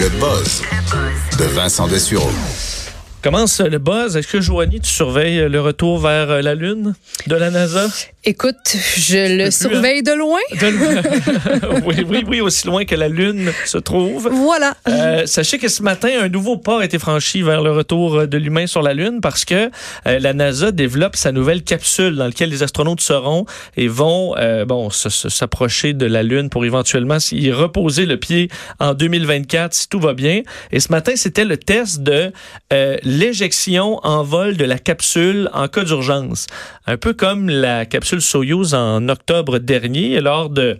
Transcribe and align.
Le 0.00 0.08
buzz 0.18 0.62
de 1.38 1.44
Vincent 1.44 1.86
Dessureau. 1.86 2.30
Commence 3.22 3.60
le 3.60 3.78
buzz. 3.78 4.16
Est-ce 4.16 4.28
que 4.28 4.40
Joanie, 4.40 4.80
tu 4.80 4.88
surveilles 4.90 5.46
le 5.48 5.60
retour 5.60 5.98
vers 5.98 6.42
la 6.42 6.54
Lune 6.54 6.94
de 7.26 7.34
la 7.36 7.50
NASA? 7.50 7.86
Écoute, 8.24 8.76
je 8.96 9.36
le 9.36 9.44
plus, 9.44 9.56
surveille 9.56 10.02
de 10.02 10.12
loin. 10.12 10.38
De- 10.52 11.84
oui, 11.86 12.04
oui, 12.06 12.24
oui, 12.28 12.40
aussi 12.42 12.66
loin 12.66 12.84
que 12.84 12.94
la 12.94 13.08
Lune 13.08 13.50
se 13.64 13.78
trouve. 13.78 14.28
Voilà. 14.30 14.76
Euh, 14.88 15.24
sachez 15.24 15.56
que 15.58 15.68
ce 15.68 15.82
matin, 15.82 16.10
un 16.22 16.28
nouveau 16.28 16.58
pas 16.58 16.82
a 16.82 16.84
été 16.84 16.98
franchi 16.98 17.40
vers 17.40 17.62
le 17.62 17.72
retour 17.72 18.26
de 18.26 18.36
l'humain 18.36 18.66
sur 18.66 18.82
la 18.82 18.92
Lune 18.92 19.20
parce 19.22 19.46
que 19.46 19.70
euh, 20.06 20.18
la 20.18 20.34
NASA 20.34 20.70
développe 20.70 21.16
sa 21.16 21.32
nouvelle 21.32 21.62
capsule 21.62 22.16
dans 22.16 22.26
laquelle 22.26 22.50
les 22.50 22.62
astronautes 22.62 23.00
seront 23.00 23.46
et 23.78 23.88
vont 23.88 24.34
euh, 24.36 24.66
bon 24.66 24.90
s'approcher 24.90 25.94
de 25.94 26.04
la 26.04 26.22
Lune 26.22 26.50
pour 26.50 26.66
éventuellement 26.66 27.18
y 27.32 27.50
reposer 27.52 28.04
le 28.04 28.18
pied 28.18 28.50
en 28.80 28.92
2024 28.92 29.72
si 29.72 29.88
tout 29.88 30.00
va 30.00 30.12
bien. 30.12 30.42
Et 30.72 30.80
ce 30.80 30.92
matin, 30.92 31.12
c'était 31.16 31.46
le 31.46 31.56
test 31.56 32.02
de 32.02 32.32
l'éjection 33.10 33.98
en 34.04 34.22
vol 34.22 34.56
de 34.56 34.64
la 34.64 34.78
capsule 34.78 35.50
en 35.52 35.68
cas 35.68 35.84
d'urgence. 35.84 36.46
Un 36.86 36.96
peu 36.96 37.12
comme 37.12 37.48
la 37.48 37.84
capsule 37.84 38.22
Soyuz 38.22 38.74
en 38.74 39.08
octobre 39.08 39.58
dernier, 39.58 40.20
lors 40.20 40.48
d'un 40.48 40.76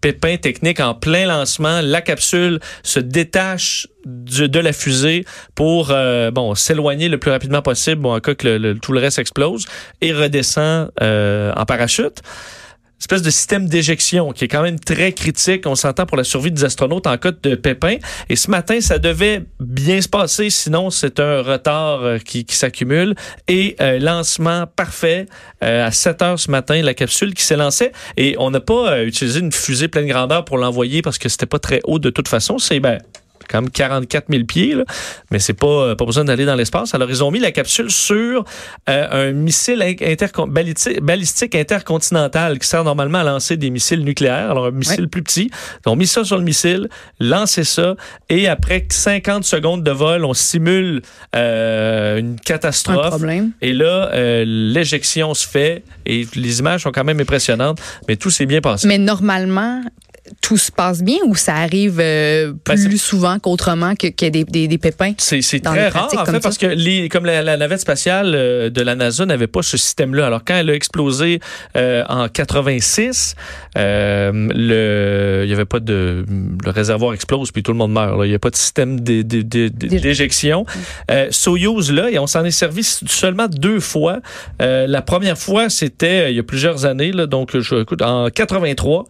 pépin 0.00 0.36
technique 0.36 0.80
en 0.80 0.94
plein 0.94 1.26
lancement, 1.26 1.80
la 1.82 2.00
capsule 2.00 2.60
se 2.82 2.98
détache 2.98 3.86
de 4.06 4.58
la 4.58 4.72
fusée 4.72 5.24
pour 5.54 5.90
euh, 5.90 6.30
bon 6.30 6.54
s'éloigner 6.54 7.08
le 7.08 7.18
plus 7.18 7.30
rapidement 7.30 7.62
possible 7.62 8.04
en 8.06 8.20
cas 8.20 8.34
que 8.34 8.72
tout 8.74 8.92
le 8.92 9.00
reste 9.00 9.18
explose 9.18 9.66
et 10.00 10.12
redescend 10.12 10.90
euh, 11.00 11.52
en 11.56 11.64
parachute 11.64 12.20
espèce 13.04 13.22
de 13.22 13.30
système 13.30 13.68
d'éjection 13.68 14.32
qui 14.32 14.44
est 14.44 14.48
quand 14.48 14.62
même 14.62 14.80
très 14.80 15.12
critique, 15.12 15.66
on 15.66 15.74
s'entend 15.74 16.06
pour 16.06 16.16
la 16.16 16.24
survie 16.24 16.50
des 16.50 16.64
astronautes 16.64 17.06
en 17.06 17.18
cas 17.18 17.32
de 17.32 17.54
pépin. 17.54 17.96
Et 18.30 18.36
ce 18.36 18.50
matin, 18.50 18.80
ça 18.80 18.98
devait 18.98 19.44
bien 19.60 20.00
se 20.00 20.08
passer, 20.08 20.48
sinon 20.48 20.88
c'est 20.88 21.20
un 21.20 21.42
retard 21.42 22.02
euh, 22.02 22.18
qui, 22.18 22.46
s'accumule. 22.48 23.14
Et 23.46 23.76
euh, 23.82 23.98
lancement 23.98 24.66
parfait 24.66 25.26
euh, 25.62 25.86
à 25.86 25.90
7 25.90 26.22
heures 26.22 26.38
ce 26.38 26.50
matin, 26.50 26.80
la 26.80 26.94
capsule 26.94 27.34
qui 27.34 27.42
s'est 27.42 27.56
lancée. 27.56 27.92
Et 28.16 28.36
on 28.38 28.50
n'a 28.50 28.60
pas 28.60 29.02
utilisé 29.02 29.40
une 29.40 29.52
fusée 29.52 29.88
pleine 29.88 30.06
grandeur 30.06 30.46
pour 30.46 30.56
l'envoyer 30.56 31.02
parce 31.02 31.18
que 31.18 31.28
c'était 31.28 31.44
pas 31.44 31.58
très 31.58 31.80
haut 31.84 31.98
de 31.98 32.08
toute 32.08 32.28
façon. 32.28 32.56
C'est 32.58 32.80
ben, 32.80 32.98
même 33.52 33.70
44 33.70 34.26
000 34.30 34.44
pieds, 34.44 34.74
là. 34.74 34.84
mais 35.30 35.38
c'est 35.38 35.52
pas, 35.54 35.66
euh, 35.66 35.94
pas 35.94 36.04
besoin 36.04 36.24
d'aller 36.24 36.44
dans 36.46 36.54
l'espace. 36.54 36.94
Alors, 36.94 37.10
ils 37.10 37.22
ont 37.22 37.30
mis 37.30 37.38
la 37.40 37.52
capsule 37.52 37.90
sur 37.90 38.44
euh, 38.88 39.28
un 39.28 39.32
missile 39.32 39.80
intercon- 39.80 40.48
balistique, 41.00 41.54
intercontinental 41.54 42.58
qui 42.58 42.66
sert 42.68 42.84
normalement 42.84 43.18
à 43.18 43.24
lancer 43.24 43.56
des 43.56 43.70
missiles 43.70 44.04
nucléaires. 44.04 44.50
Alors, 44.50 44.66
un 44.66 44.70
missile 44.70 45.08
plus 45.08 45.22
petit. 45.22 45.50
Ils 45.84 45.88
ont 45.88 45.96
mis 45.96 46.06
ça 46.06 46.24
sur 46.24 46.36
le 46.38 46.44
missile, 46.44 46.88
lancé 47.20 47.64
ça, 47.64 47.94
et 48.28 48.48
après 48.48 48.86
50 48.88 49.44
secondes 49.44 49.82
de 49.82 49.90
vol, 49.90 50.24
on 50.24 50.34
simule 50.34 51.02
euh, 51.36 52.18
une 52.18 52.32
Un 52.32 52.36
catastrophe. 52.36 53.08
problème. 53.08 53.50
Et 53.60 53.72
là, 53.72 54.10
euh, 54.12 54.44
l'éjection 54.46 55.34
se 55.34 55.46
fait, 55.46 55.82
et 56.06 56.26
les 56.34 56.58
images 56.60 56.82
sont 56.82 56.92
quand 56.92 57.04
même 57.04 57.20
impressionnantes, 57.20 57.80
mais 58.08 58.16
tout 58.16 58.30
s'est 58.30 58.46
bien 58.46 58.60
passé. 58.60 58.86
Mais 58.88 58.98
normalement, 58.98 59.82
tout 60.46 60.58
se 60.58 60.70
passe 60.70 61.02
bien 61.02 61.16
ou 61.24 61.34
ça 61.34 61.54
arrive 61.54 61.98
euh, 62.00 62.52
Ben, 62.66 62.74
plus 62.74 62.98
souvent 62.98 63.38
qu'autrement 63.38 63.94
que- 63.94 64.08
qu'il 64.08 64.28
y 64.28 64.30
des, 64.30 64.44
des, 64.44 64.68
des 64.68 64.76
pépins? 64.76 65.12
C'est 65.16 65.40
très 65.60 65.88
rare, 65.88 66.04
en 66.14 66.24
fait, 66.26 66.32
ça? 66.32 66.40
parce 66.40 66.58
que 66.58 66.66
les, 66.66 67.08
comme 67.08 67.24
la, 67.24 67.40
la 67.40 67.56
navette 67.56 67.80
spatiale 67.80 68.34
euh, 68.34 68.68
de 68.68 68.82
la 68.82 68.94
NASA 68.94 69.24
n'avait 69.24 69.46
pas 69.46 69.62
ce 69.62 69.78
système-là. 69.78 70.26
Alors, 70.26 70.42
quand 70.44 70.54
elle 70.56 70.68
a 70.68 70.74
explosé 70.74 71.40
euh, 71.78 72.04
en 72.10 72.28
86, 72.28 73.36
euh, 73.78 74.32
le, 74.54 75.44
il 75.46 75.50
y 75.50 75.54
avait 75.54 75.64
pas 75.64 75.80
de... 75.80 76.26
Le 76.62 76.70
réservoir 76.70 77.14
explose, 77.14 77.50
puis 77.50 77.62
tout 77.62 77.72
le 77.72 77.78
monde 77.78 77.92
meurt. 77.92 78.18
là. 78.18 78.26
Il 78.26 78.28
n'y 78.28 78.34
a 78.34 78.38
pas 78.38 78.50
de 78.50 78.56
système 78.56 79.00
d'é- 79.00 79.24
d'é- 79.24 79.42
d'é- 79.44 79.70
d'éjection. 79.70 80.66
Euh, 81.10 81.28
Soyuz, 81.30 81.90
là, 81.90 82.10
et 82.10 82.18
on 82.18 82.26
s'en 82.26 82.44
est 82.44 82.50
servi 82.50 82.82
seulement 82.84 83.46
deux 83.48 83.80
fois. 83.80 84.20
Euh, 84.60 84.86
la 84.86 85.00
première 85.00 85.38
fois, 85.38 85.70
c'était 85.70 86.30
il 86.30 86.36
y 86.36 86.40
a 86.40 86.42
plusieurs 86.42 86.84
années, 86.84 87.12
là, 87.12 87.26
donc 87.26 87.58
je, 87.58 87.76
écoute, 87.82 88.02
en 88.02 88.28
83, 88.28 89.06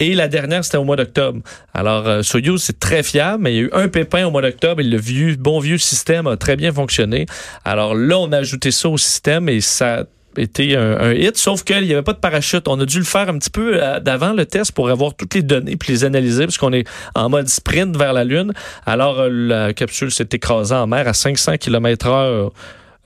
et 0.00 0.14
la 0.14 0.28
dernière, 0.28 0.64
c'était 0.64 0.77
au 0.78 0.84
mois 0.84 0.96
d'octobre. 0.96 1.40
Alors, 1.74 2.06
euh, 2.06 2.22
Soyuz, 2.22 2.62
c'est 2.62 2.78
très 2.78 3.02
fiable, 3.02 3.42
mais 3.42 3.54
il 3.54 3.56
y 3.56 3.60
a 3.60 3.62
eu 3.62 3.70
un 3.72 3.88
pépin 3.88 4.26
au 4.26 4.30
mois 4.30 4.42
d'octobre 4.42 4.80
et 4.80 4.84
le 4.84 4.96
vieux, 4.96 5.36
bon 5.36 5.58
vieux 5.60 5.78
système 5.78 6.26
a 6.26 6.36
très 6.36 6.56
bien 6.56 6.72
fonctionné. 6.72 7.26
Alors 7.64 7.94
là, 7.94 8.18
on 8.18 8.32
a 8.32 8.38
ajouté 8.38 8.70
ça 8.70 8.88
au 8.88 8.98
système 8.98 9.48
et 9.48 9.60
ça 9.60 10.00
a 10.00 10.04
été 10.40 10.76
un, 10.76 11.12
hit, 11.12 11.36
sauf 11.36 11.64
qu'il 11.64 11.82
n'y 11.82 11.92
avait 11.92 12.02
pas 12.02 12.12
de 12.12 12.18
parachute. 12.18 12.68
On 12.68 12.78
a 12.80 12.84
dû 12.84 12.98
le 12.98 13.04
faire 13.04 13.28
un 13.28 13.38
petit 13.38 13.50
peu 13.50 13.72
euh, 13.74 14.00
d'avant 14.00 14.32
le 14.32 14.46
test 14.46 14.72
pour 14.72 14.88
avoir 14.88 15.14
toutes 15.14 15.34
les 15.34 15.42
données 15.42 15.76
puis 15.76 15.92
les 15.92 16.04
analyser, 16.04 16.44
parce 16.44 16.58
qu'on 16.58 16.72
est 16.72 16.88
en 17.14 17.28
mode 17.28 17.48
sprint 17.48 17.96
vers 17.96 18.12
la 18.12 18.24
Lune. 18.24 18.52
Alors, 18.86 19.20
euh, 19.20 19.28
la 19.30 19.74
capsule 19.74 20.10
s'est 20.10 20.28
écrasée 20.32 20.74
en 20.74 20.86
mer 20.86 21.08
à 21.08 21.14
500 21.14 21.56
km 21.58 22.06
heure. 22.06 22.52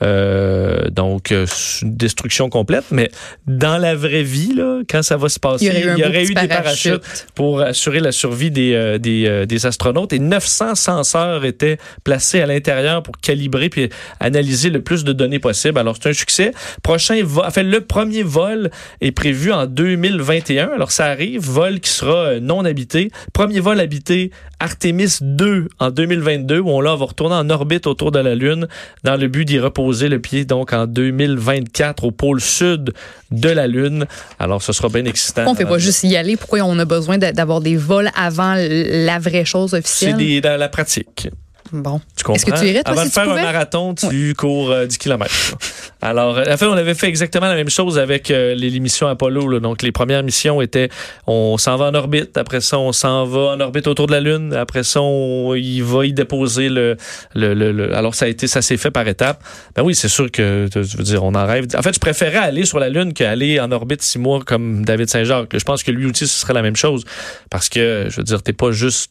Euh, 0.02 0.88
donc, 0.90 1.32
euh, 1.32 1.46
destruction 1.82 2.48
complète. 2.48 2.84
Mais 2.90 3.10
dans 3.46 3.78
la 3.78 3.94
vraie 3.94 4.22
vie, 4.22 4.54
là, 4.54 4.80
quand 4.88 5.02
ça 5.02 5.16
va 5.16 5.28
se 5.28 5.38
passer, 5.38 5.66
Il 5.66 5.98
y 5.98 6.04
aurait 6.04 6.24
eu, 6.24 6.34
des 6.34 6.48
parachutes 6.48 7.26
pour 7.34 7.60
assurer 7.60 8.00
la 8.00 8.12
survie 8.12 8.50
des, 8.50 8.74
euh, 8.74 8.98
des, 8.98 9.26
euh, 9.26 9.46
des 9.46 9.66
astronautes. 9.66 10.12
Et 10.12 10.18
900 10.18 10.74
senseurs 10.74 11.44
étaient 11.44 11.78
placés 12.04 12.40
à 12.40 12.46
l'intérieur 12.46 13.02
pour 13.02 13.16
calibrer 13.18 13.68
puis 13.68 13.90
analyser 14.20 14.70
le 14.70 14.82
plus 14.82 15.04
de 15.04 15.12
données 15.12 15.38
possible. 15.38 15.78
Alors, 15.78 15.96
c'est 16.00 16.08
un 16.08 16.12
succès. 16.12 16.52
Prochain 16.82 17.22
vol, 17.22 17.44
enfin, 17.46 17.62
le 17.62 17.80
premier 17.80 18.22
vol 18.22 18.70
est 19.00 19.12
prévu 19.12 19.52
en 19.52 19.66
2021. 19.66 20.70
Alors, 20.74 20.90
ça 20.90 21.06
arrive. 21.06 21.42
Vol 21.42 21.80
qui 21.80 21.90
sera 21.90 22.40
non 22.40 22.64
habité. 22.64 23.10
Premier 23.32 23.60
vol 23.60 23.78
habité, 23.80 24.30
Artemis 24.58 25.18
2 25.20 25.68
en 25.78 25.90
2022, 25.90 26.60
où 26.60 26.70
on 26.70 26.80
là, 26.80 26.96
va 26.96 27.04
retourner 27.04 27.34
en 27.34 27.50
orbite 27.50 27.86
autour 27.86 28.12
de 28.12 28.18
la 28.18 28.34
Lune 28.34 28.68
dans 29.04 29.16
le 29.16 29.28
but 29.28 29.44
d'y 29.44 29.58
reposer 29.58 29.91
le 30.00 30.18
pied, 30.20 30.44
donc 30.44 30.72
en 30.72 30.86
2024 30.86 32.04
au 32.04 32.10
pôle 32.10 32.40
sud 32.40 32.92
de 33.30 33.48
la 33.48 33.66
Lune. 33.66 34.06
Alors, 34.38 34.62
ce 34.62 34.72
sera 34.72 34.88
bien 34.88 35.04
excitant. 35.04 35.44
On 35.46 35.54
fait 35.54 35.64
pas 35.64 35.78
juste 35.78 36.02
y 36.04 36.16
aller. 36.16 36.36
Pourquoi 36.36 36.60
on 36.60 36.78
a 36.78 36.84
besoin 36.84 37.18
d'a- 37.18 37.32
d'avoir 37.32 37.60
des 37.60 37.76
vols 37.76 38.10
avant 38.16 38.54
la 38.56 39.18
vraie 39.18 39.44
chose 39.44 39.70
C'est 39.70 39.78
officielle? 39.78 40.16
des- 40.16 40.40
dans 40.40 40.58
la 40.58 40.68
pratique. 40.68 41.28
Bon. 41.72 42.00
Tu 42.16 42.24
comprends? 42.24 42.34
Est-ce 42.36 42.44
que 42.46 42.58
tu 42.58 42.66
irais, 42.70 42.82
toi, 42.82 42.92
Avant 42.92 43.02
si 43.02 43.08
de 43.08 43.12
faire 43.14 43.24
pouvais? 43.24 43.40
un 43.40 43.44
marathon, 43.44 43.94
tu 43.94 44.34
cours 44.34 44.70
euh, 44.70 44.84
10 44.86 44.98
km. 44.98 45.30
Alors, 46.02 46.36
euh, 46.38 46.44
en 46.52 46.56
fait, 46.56 46.66
on 46.66 46.72
avait 46.72 46.94
fait 46.94 47.06
exactement 47.08 47.46
la 47.46 47.54
même 47.54 47.70
chose 47.70 47.98
avec 47.98 48.30
euh, 48.30 48.54
les, 48.54 48.68
les 48.70 48.80
missions 48.80 49.06
Apollo. 49.06 49.48
là. 49.48 49.60
Donc, 49.60 49.82
les 49.82 49.92
premières 49.92 50.22
missions 50.22 50.60
étaient, 50.60 50.90
on 51.26 51.56
s'en 51.58 51.76
va 51.76 51.86
en 51.86 51.94
orbite. 51.94 52.36
Après 52.36 52.60
ça, 52.60 52.78
on 52.78 52.92
s'en 52.92 53.24
va 53.24 53.52
en 53.54 53.60
orbite 53.60 53.86
autour 53.86 54.06
de 54.06 54.12
la 54.12 54.20
Lune. 54.20 54.52
Après 54.52 54.82
ça, 54.82 55.00
on 55.00 55.54
y 55.54 55.80
va 55.80 56.04
y 56.04 56.12
déposer 56.12 56.68
le... 56.68 56.96
le, 57.34 57.54
le- 57.54 57.72
le- 57.72 57.94
Alors, 57.96 58.14
ça 58.14 58.26
a 58.26 58.28
été, 58.28 58.46
ça 58.48 58.60
s'est 58.62 58.76
fait 58.76 58.90
par 58.90 59.06
étapes. 59.08 59.42
Ben 59.74 59.82
oui, 59.82 59.94
c'est 59.94 60.08
sûr 60.08 60.30
que, 60.30 60.68
tu 60.70 60.78
veux 60.80 61.04
dire, 61.04 61.22
on 61.24 61.34
en 61.34 61.46
rêve. 61.46 61.66
En 61.76 61.82
fait, 61.82 61.94
je 61.94 62.00
préférais 62.00 62.36
aller 62.38 62.64
sur 62.66 62.78
la 62.78 62.88
Lune 62.90 63.14
qu'aller 63.14 63.60
en 63.60 63.70
orbite 63.72 64.02
six 64.02 64.18
mois 64.18 64.40
comme 64.44 64.84
David 64.84 65.08
Saint-Jacques. 65.08 65.56
Je 65.56 65.64
pense 65.64 65.82
que 65.82 65.90
lui 65.90 66.06
aussi, 66.06 66.26
ce 66.26 66.40
serait 66.40 66.52
la 66.54 66.62
même 66.62 66.76
chose. 66.76 67.04
Parce 67.50 67.68
que, 67.68 68.06
je 68.10 68.16
veux 68.16 68.24
dire, 68.24 68.42
t'es 68.42 68.52
pas 68.52 68.72
juste 68.72 69.10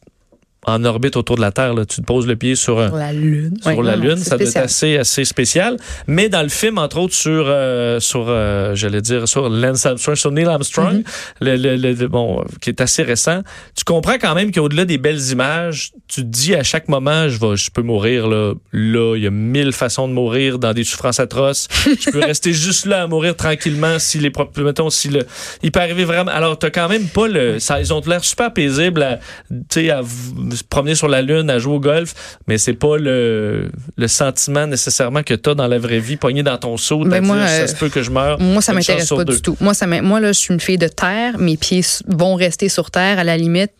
en 0.66 0.84
orbite 0.84 1.16
autour 1.16 1.36
de 1.36 1.40
la 1.40 1.50
Terre. 1.52 1.74
Là. 1.74 1.84
Tu 1.84 2.00
te 2.00 2.06
poses 2.06 2.26
le 2.26 2.36
pied 2.36 2.54
sur 2.54 2.80
un, 2.80 2.88
Sur 2.88 2.96
la 2.96 3.12
Lune. 3.12 3.56
sur 3.60 3.82
la 3.82 3.96
non, 3.96 4.02
non, 4.02 4.08
Lune. 4.10 4.16
Ça 4.18 4.36
doit 4.38 4.46
être 4.46 4.56
assez, 4.56 4.96
assez 4.96 5.24
spécial. 5.24 5.76
Mais 6.06 6.28
dans 6.28 6.42
le 6.42 6.48
film, 6.48 6.78
entre 6.78 6.98
autres, 6.98 7.14
sur, 7.14 7.44
euh, 7.46 7.98
sur 8.00 8.26
euh, 8.28 8.74
j'allais 8.74 9.00
dire, 9.00 9.26
sur 9.28 9.48
Lance 9.48 9.86
Armstrong, 9.86 10.16
sur 10.16 10.30
Neil 10.30 10.46
Armstrong, 10.46 11.02
Mm-hmm. 11.02 11.04
le, 11.40 11.56
le- 11.56 11.76
le- 11.76 11.92
le- 11.94 12.08
bon, 12.08 12.44
qui 12.60 12.70
est 12.70 12.80
assez 12.80 13.02
récent, 13.02 13.42
tu 13.76 13.84
comprends 13.84 14.18
quand 14.20 14.34
même 14.34 14.52
qu'au-delà 14.52 14.84
des 14.84 14.98
belles 14.98 15.30
images, 15.30 15.90
tu 16.08 16.22
te 16.22 16.26
dis 16.26 16.54
à 16.54 16.62
chaque 16.62 16.88
moment, 16.88 17.28
je, 17.28 17.38
vais, 17.38 17.56
je 17.56 17.70
peux 17.70 17.82
mourir 17.82 18.26
là. 18.28 18.54
Là, 18.72 19.16
il 19.16 19.22
y 19.22 19.26
a 19.26 19.30
mille 19.30 19.72
façons 19.72 20.06
de 20.08 20.12
mourir 20.12 20.58
dans 20.58 20.72
des 20.72 20.84
souffrances 20.84 21.20
atroces. 21.20 21.68
je 22.00 22.10
peux 22.10 22.20
rester 22.24 22.52
juste 22.52 22.86
là 22.86 23.02
à 23.02 23.06
mourir 23.06 23.36
tranquillement 23.36 23.98
si 23.98 24.18
les 24.18 24.30
mettons 24.58 24.90
si 24.90 25.08
le 25.08 25.20
il 25.62 25.70
peut 25.72 25.80
arriver 25.80 26.04
vraiment 26.04 26.30
alors 26.30 26.58
t'as 26.58 26.70
quand 26.70 26.88
même 26.88 27.06
pas 27.08 27.28
le 27.28 27.58
ça 27.58 27.80
ils 27.80 27.92
ont 27.92 28.00
l'air 28.06 28.24
super 28.24 28.52
paisibles 28.52 29.02
à 29.02 29.18
tu 29.50 29.56
sais 29.70 29.90
à 29.90 30.02
se 30.56 30.64
promener 30.64 30.94
sur 30.94 31.08
la 31.08 31.22
lune 31.22 31.50
à 31.50 31.58
jouer 31.58 31.74
au 31.74 31.80
golf 31.80 32.14
mais 32.46 32.58
c'est 32.58 32.74
pas 32.74 32.96
le 32.96 33.70
le 33.96 34.08
sentiment 34.08 34.66
nécessairement 34.66 35.22
que 35.22 35.34
t'as 35.34 35.54
dans 35.54 35.68
la 35.68 35.78
vraie 35.78 36.00
vie 36.00 36.16
pogné 36.16 36.42
dans 36.42 36.58
ton 36.58 36.76
seau 36.76 37.04
Ben, 37.04 37.24
moi, 37.24 37.46
ça 37.46 37.62
euh, 37.62 37.66
se 37.66 37.76
peut 37.76 37.88
que 37.88 38.02
je 38.02 38.10
meure 38.10 38.40
Moi, 38.40 38.62
ça 38.62 38.72
m'intéresse 38.72 39.08
pas 39.08 39.24
du 39.24 39.40
tout. 39.40 39.56
Moi, 39.60 39.74
ça 39.74 39.86
moi, 39.86 40.20
là, 40.20 40.32
je 40.32 40.38
suis 40.38 40.54
une 40.54 40.60
fille 40.60 40.78
de 40.78 40.88
terre. 40.88 41.38
Mes 41.38 41.56
pieds 41.56 41.82
vont 42.06 42.34
rester 42.34 42.68
sur 42.68 42.90
terre, 42.90 43.18
à 43.18 43.24
la 43.24 43.36
limite. 43.36 43.72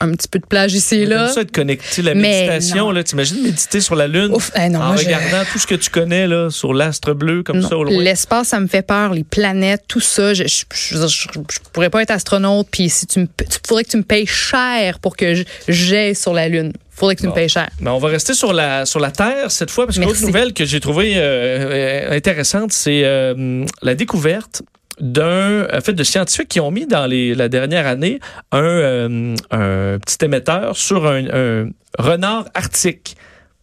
Un 0.00 0.12
petit 0.12 0.28
peu 0.28 0.38
de 0.38 0.46
plage 0.46 0.74
ici 0.74 0.96
et 0.96 1.06
là. 1.06 1.28
Ça 1.28 1.40
être 1.40 1.52
connecté 1.52 2.02
la 2.02 2.14
Mais 2.14 2.40
méditation 2.46 2.86
non. 2.86 2.90
là 2.92 3.02
t'imagines 3.04 3.42
méditer 3.42 3.80
sur 3.80 3.94
la 3.96 4.06
lune 4.08 4.30
Ouf, 4.34 4.50
eh 4.54 4.68
non, 4.68 4.80
en 4.80 4.96
je- 4.96 5.04
regardant 5.04 5.42
tout 5.50 5.58
ce 5.58 5.66
que 5.66 5.74
tu 5.74 5.90
connais 5.90 6.26
là 6.26 6.50
sur 6.50 6.74
l'astre 6.74 7.12
bleu 7.14 7.42
comme 7.42 7.60
Non. 7.60 7.68
ça 7.68 7.76
au 7.78 7.84
loin? 7.84 8.02
L'espace, 8.02 8.48
ça 8.48 8.60
me 8.60 8.66
fait 8.66 8.82
peur. 8.82 9.12
Les 9.14 9.24
planètes, 9.24 9.84
tout 9.88 10.00
ça. 10.00 10.34
Je, 10.34 10.44
je, 10.44 10.64
je- 10.72 11.28
pourrais 11.72 11.90
pas 11.90 12.02
être 12.02 12.10
astronaute. 12.10 12.68
Puis 12.70 12.88
si 12.90 13.06
tu 13.06 13.20
me, 13.20 13.26
tu 13.26 13.58
faudrait 13.66 13.84
que 13.84 13.90
tu 13.90 13.96
me 13.96 14.02
payes 14.02 14.26
cher 14.26 14.98
pour 14.98 15.16
que 15.16 15.44
j'aille 15.68 16.14
sur 16.14 16.32
la 16.34 16.48
Lune. 16.48 16.72
Faudrait 16.90 17.14
que 17.14 17.20
tu 17.20 17.26
Bon. 17.26 17.32
me 17.32 17.36
payes 17.36 17.48
cher. 17.48 17.68
Mais 17.80 17.90
on 17.90 17.98
va 17.98 18.08
rester 18.08 18.32
sur 18.32 18.52
la, 18.54 18.86
sur 18.86 19.00
la 19.00 19.10
Terre 19.10 19.50
cette 19.50 19.70
fois, 19.70 19.84
parce 19.86 19.98
l'autre 19.98 20.10
Merci. 20.12 20.24
nouvelle 20.26 20.52
que 20.54 20.64
j'ai 20.64 20.80
trouvée 20.80 21.12
euh, 21.16 22.08
euh, 22.10 22.16
intéressante, 22.16 22.72
c'est 22.72 23.02
euh, 23.04 23.64
la 23.82 23.94
découverte 23.94 24.62
d'un 25.00 25.66
en 25.72 25.80
fait 25.80 25.92
de 25.92 26.04
scientifiques 26.04 26.48
qui 26.48 26.60
ont 26.60 26.70
mis 26.70 26.86
dans 26.86 27.06
les, 27.06 27.34
la 27.34 27.48
dernière 27.48 27.86
année 27.86 28.20
un, 28.52 28.62
euh, 28.62 29.34
un 29.50 29.98
petit 29.98 30.24
émetteur 30.24 30.76
sur 30.76 31.06
un, 31.06 31.68
renard 31.98 32.46
arctique. 32.54 33.16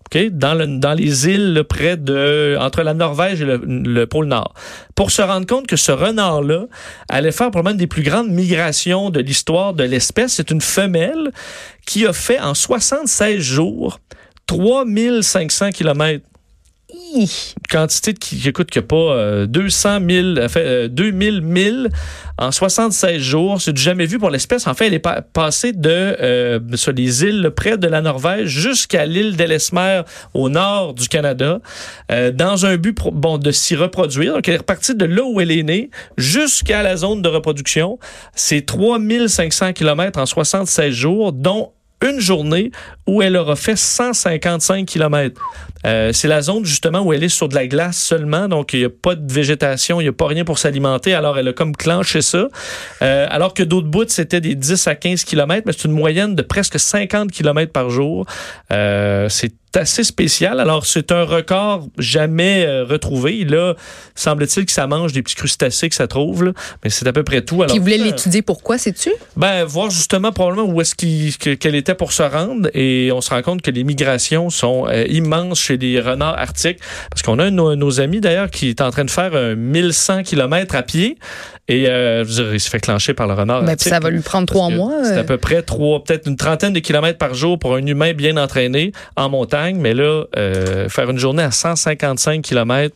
OK? 0.06 0.30
Dans, 0.30 0.54
le, 0.54 0.68
dans 0.68 0.94
les 0.94 1.28
îles 1.28 1.64
près 1.68 1.98
de 1.98 2.58
entre 2.60 2.84
la 2.84 2.94
Norvège 2.94 3.42
et 3.42 3.46
le, 3.46 3.62
le 3.66 4.06
pôle 4.06 4.28
Nord, 4.28 4.54
pour 4.96 5.12
se 5.12 5.22
rendre 5.22 5.48
compte 5.48 5.66
que 5.66 5.76
ce 5.76 5.92
renard-là 5.92 6.66
allait 7.10 7.32
faire 7.32 7.50
probablement 7.50 7.72
une 7.72 7.78
des 7.78 7.88
plus 7.88 8.04
grandes 8.04 8.30
migrations 8.30 9.10
de 9.10 9.20
l'histoire 9.20 9.74
de 9.74 9.84
l'espèce. 9.84 10.34
C'est 10.34 10.52
une 10.52 10.62
femelle 10.62 11.32
qui 11.86 12.06
a 12.06 12.14
fait 12.14 12.40
en 12.40 12.54
76 12.54 13.40
jours 13.40 14.00
3500 14.48 15.72
kilomètres 15.72 16.26
quantité 17.70 18.14
de 18.14 18.20
qui 18.20 18.48
écoute 18.48 18.72
que 18.72 18.80
pas 18.80 18.96
euh, 18.96 19.46
200 19.46 20.00
000, 20.10 20.48
fait, 20.48 20.64
euh, 20.66 20.88
2000 20.88 21.42
milles 21.42 21.90
en 22.38 22.52
76 22.52 23.20
jours. 23.20 23.62
C'est 23.62 23.74
du 23.74 23.82
jamais 23.82 24.06
vu 24.06 24.20
pour 24.20 24.30
l'espèce. 24.30 24.68
En 24.68 24.74
fait, 24.74 24.88
elle 24.88 24.94
est 24.94 25.00
pa 25.00 25.22
passée 25.22 25.74
de 25.74 25.90
euh, 25.90 26.60
sur 26.76 26.92
les 26.92 27.24
îles 27.24 27.52
près 27.56 27.78
de 27.78 27.88
la 27.88 28.02
Norvège 28.02 28.48
jusqu'à 28.50 29.06
l'île 29.06 29.36
d'Ellesmer 29.36 30.02
au 30.34 30.50
nord 30.50 30.94
du 30.94 31.08
Canada 31.08 31.60
euh, 32.12 32.32
dans 32.32 32.66
un 32.66 32.78
but 32.78 32.98
bon 33.12 33.38
de 33.38 33.52
s'y 33.52 33.76
reproduire. 33.76 34.36
Donc, 34.36 34.48
elle 34.48 34.56
est 34.56 34.58
repartie 34.58 34.96
de 34.96 35.06
là 35.06 35.24
où 35.24 35.40
elle 35.42 35.52
est 35.52 35.64
née 35.64 35.90
jusqu'à 36.18 36.84
la 36.84 36.98
zone 36.98 37.22
de 37.22 37.30
reproduction. 37.30 38.00
C'est 38.36 38.66
3500 38.66 39.74
kilomètres 39.74 40.20
en 40.20 40.26
76 40.26 40.94
jours, 40.94 41.34
dont 41.34 41.72
une 42.04 42.20
journée 42.20 42.72
où 43.08 43.22
elle 43.22 43.36
aura 43.38 43.56
fait 43.56 43.76
155 43.76 44.86
km. 44.86 45.42
Euh, 45.86 46.12
c'est 46.14 46.28
la 46.28 46.42
zone 46.42 46.64
justement 46.64 47.02
où 47.02 47.12
elle 47.12 47.24
est 47.24 47.30
sur 47.30 47.50
de 47.50 47.56
la 47.56 47.68
glace 47.68 47.98
seulement, 47.98 48.48
donc 48.48 48.74
il 48.74 48.80
n'y 48.80 48.86
a 48.86 48.90
pas 48.90 49.16
de 49.16 49.32
végétation, 49.32 50.00
il 50.00 50.06
n'y 50.06 50.10
a 50.10 50.14
pas 50.14 50.28
rien 50.28 50.46
pour 50.46 50.58
s'alimenter, 50.58 51.14
alors 51.14 51.38
elle 51.38 51.50
a 51.50 51.54
comme 51.54 51.76
clenché 51.76 52.22
ça. 52.22 52.48
Euh, 53.02 53.28
alors 53.30 53.54
que 53.54 53.64
d'autres 53.64 53.88
bouts, 53.88 54.08
c'était 54.08 54.40
des 54.40 54.56
10 54.56 54.88
à 54.88 54.96
15 54.96 55.24
km, 55.26 55.64
mais 55.66 55.74
c'est 55.74 55.86
une 55.86 55.94
moyenne 55.94 56.36
de 56.36 56.42
presque 56.42 56.80
50 56.80 57.32
km 57.32 57.72
par 57.72 57.90
jour. 57.90 58.26
Euh, 58.72 59.28
c'est 59.30 59.52
assez 59.78 60.04
spécial. 60.04 60.60
Alors, 60.60 60.86
c'est 60.86 61.12
un 61.12 61.24
record 61.24 61.88
jamais 61.98 62.66
euh, 62.66 62.86
retrouvé. 62.86 63.44
Là, 63.46 63.76
semble-t-il 64.16 64.66
que 64.66 64.72
ça 64.72 64.88
mange 64.88 65.14
des 65.14 65.22
petits 65.22 65.36
crustacés 65.36 65.90
que 65.90 65.96
ça 65.96 66.08
trouve, 66.08 66.44
là. 66.46 66.52
mais 66.84 66.90
c'est 66.90 67.08
à 67.08 67.14
peu 67.14 67.24
près 67.24 67.42
tout. 67.42 67.64
Alors, 67.64 67.68
Puis, 67.68 67.78
vous 67.80 67.84
voulez 67.84 68.00
euh, 68.00 68.06
l'étudier 68.06 68.42
pourquoi, 68.42 68.78
sais-tu? 68.78 69.12
Ben, 69.36 69.64
voir 69.64 69.90
justement 69.90 70.32
probablement 70.32 70.72
où 70.72 70.82
est-ce 70.82 70.96
qu'elle 71.56 71.76
était 71.76 71.96
pour 71.96 72.12
se 72.12 72.24
rendre. 72.24 72.70
Et 72.74 73.12
on 73.14 73.22
se 73.22 73.30
rend 73.30 73.42
compte 73.42 73.62
que 73.62 73.72
les 73.72 73.84
migrations 73.84 74.50
sont 74.50 74.88
euh, 74.88 75.06
immenses 75.10 75.60
chez 75.60 75.78
les 75.78 76.00
renards 76.00 76.38
arctiques. 76.38 76.80
Parce 77.10 77.22
qu'on 77.22 77.40
a 77.40 77.46
un 77.46 77.52
de 77.52 77.56
nos, 77.56 77.76
nos 77.76 78.00
amis, 78.00 78.22
d'ailleurs, 78.22 78.50
qui 78.50 78.70
est 78.70 78.82
en 78.82 78.92
train 78.92 79.06
de 79.06 79.12
faire 79.12 79.36
un 79.36 79.56
1100 79.56 80.24
km 80.24 80.76
à 80.76 80.84
pied. 80.84 81.18
Et 81.70 81.88
euh, 81.88 82.26
je 82.26 82.30
veux 82.30 82.44
dire, 82.44 82.54
il 82.56 82.60
se 82.60 82.70
fait 82.70 82.82
clencher 82.82 83.14
par 83.14 83.26
le 83.26 83.36
renard 83.36 83.62
Ben, 83.62 83.68
puis 83.68 83.72
arctique. 83.72 83.94
ça 83.94 84.00
va 84.02 84.10
lui 84.10 84.20
prendre 84.20 84.46
trois 84.46 84.70
mois. 84.70 84.92
C'est 85.04 85.14
euh. 85.14 85.22
à 85.22 85.24
peu 85.24 85.38
près 85.38 85.62
trois, 85.62 86.04
peut-être 86.04 86.28
une 86.28 86.36
trentaine 86.36 86.74
de 86.74 86.80
kilomètres 86.80 87.18
par 87.18 87.36
jour 87.36 87.58
pour 87.58 87.76
un 87.76 87.86
humain 87.86 88.12
bien 88.14 88.36
entraîné 88.36 88.92
en 89.16 89.30
montagne. 89.30 89.63
Mais 89.72 89.94
là, 89.94 90.26
euh, 90.38 90.90
faire 90.90 91.10
une 91.10 91.20
journée 91.20 91.44
à 91.44 91.52
155 91.52 92.42
kilomètres, 92.42 92.96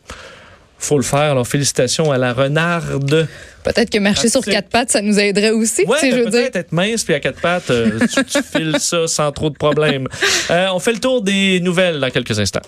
faut 0.78 0.96
le 0.96 1.02
faire. 1.02 1.32
Alors, 1.32 1.46
félicitations 1.46 2.12
à 2.12 2.18
la 2.18 2.32
renarde. 2.32 3.28
Peut-être 3.64 3.90
que 3.90 3.98
marcher 3.98 4.28
sur 4.28 4.44
quatre 4.44 4.68
pattes, 4.68 4.90
ça 4.90 5.02
nous 5.02 5.18
aiderait 5.18 5.50
aussi. 5.50 5.84
Ouais, 5.84 5.98
sais, 5.98 6.10
je 6.10 6.16
veux 6.18 6.30
dire. 6.30 6.48
être 6.52 6.72
mince 6.72 7.04
puis 7.04 7.14
à 7.14 7.20
quatre 7.20 7.40
pattes, 7.40 7.70
euh, 7.70 7.98
tu, 8.12 8.24
tu 8.24 8.42
files 8.42 8.76
ça 8.78 9.06
sans 9.06 9.32
trop 9.32 9.50
de 9.50 9.56
problèmes. 9.56 10.06
Euh, 10.50 10.68
on 10.72 10.78
fait 10.78 10.92
le 10.92 11.00
tour 11.00 11.22
des 11.22 11.60
nouvelles 11.60 12.00
dans 12.00 12.10
quelques 12.10 12.38
instants. 12.38 12.62